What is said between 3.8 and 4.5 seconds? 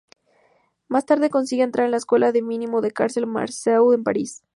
en París.